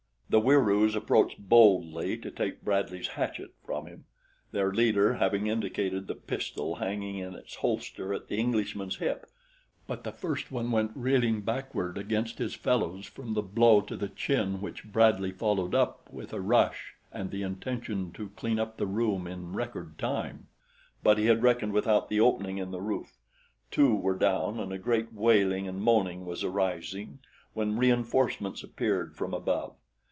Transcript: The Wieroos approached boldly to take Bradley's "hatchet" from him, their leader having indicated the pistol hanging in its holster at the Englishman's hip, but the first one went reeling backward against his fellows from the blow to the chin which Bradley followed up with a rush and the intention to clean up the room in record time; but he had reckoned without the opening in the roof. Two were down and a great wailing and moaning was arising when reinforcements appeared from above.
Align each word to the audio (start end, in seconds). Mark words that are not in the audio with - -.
The 0.33 0.39
Wieroos 0.39 0.95
approached 0.95 1.49
boldly 1.49 2.17
to 2.19 2.31
take 2.31 2.63
Bradley's 2.63 3.09
"hatchet" 3.19 3.53
from 3.65 3.85
him, 3.85 4.05
their 4.53 4.71
leader 4.71 5.15
having 5.15 5.47
indicated 5.47 6.07
the 6.07 6.15
pistol 6.15 6.75
hanging 6.75 7.17
in 7.17 7.33
its 7.35 7.55
holster 7.55 8.13
at 8.13 8.29
the 8.29 8.37
Englishman's 8.37 8.95
hip, 8.99 9.25
but 9.87 10.05
the 10.05 10.13
first 10.13 10.49
one 10.49 10.71
went 10.71 10.93
reeling 10.95 11.41
backward 11.41 11.97
against 11.97 12.37
his 12.39 12.55
fellows 12.55 13.07
from 13.07 13.33
the 13.33 13.41
blow 13.41 13.81
to 13.81 13.97
the 13.97 14.07
chin 14.07 14.61
which 14.61 14.85
Bradley 14.85 15.33
followed 15.33 15.75
up 15.75 16.09
with 16.13 16.31
a 16.31 16.39
rush 16.39 16.93
and 17.11 17.29
the 17.29 17.43
intention 17.43 18.13
to 18.13 18.29
clean 18.29 18.57
up 18.57 18.77
the 18.77 18.87
room 18.87 19.27
in 19.27 19.51
record 19.51 19.97
time; 19.99 20.47
but 21.03 21.17
he 21.17 21.25
had 21.25 21.43
reckoned 21.43 21.73
without 21.73 22.07
the 22.07 22.21
opening 22.21 22.57
in 22.57 22.71
the 22.71 22.79
roof. 22.79 23.17
Two 23.69 23.93
were 23.97 24.15
down 24.17 24.61
and 24.61 24.71
a 24.71 24.77
great 24.79 25.11
wailing 25.11 25.67
and 25.67 25.81
moaning 25.81 26.25
was 26.25 26.41
arising 26.41 27.19
when 27.51 27.75
reinforcements 27.75 28.63
appeared 28.63 29.17
from 29.17 29.33
above. 29.33 29.75